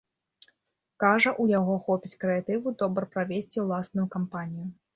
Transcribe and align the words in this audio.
Кажа, 1.03 1.33
у 1.43 1.45
яго 1.51 1.75
хопіць 1.91 2.17
крэатыву 2.25 2.75
добра 2.81 3.05
правесці 3.15 3.57
ўласную 3.69 4.11
кампанію. 4.21 4.71